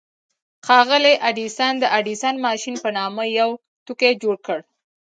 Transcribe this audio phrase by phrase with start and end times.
[0.65, 3.49] ښاغلي ايډېسن د ايډېسن ماشين په نامه يو
[3.85, 4.59] توکی جوړ کړ.